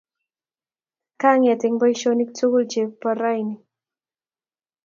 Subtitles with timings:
[1.21, 3.55] Kaang'et eng' poisyonik tukul che po raini